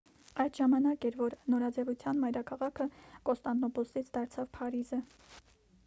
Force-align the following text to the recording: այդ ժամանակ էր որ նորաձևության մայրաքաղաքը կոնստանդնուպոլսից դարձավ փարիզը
այդ 0.43 0.59
ժամանակ 0.59 1.05
էր 1.09 1.17
որ 1.19 1.35
նորաձևության 1.55 2.23
մայրաքաղաքը 2.23 2.89
կոնստանդնուպոլսից 3.31 4.11
դարձավ 4.19 4.53
փարիզը 4.59 5.03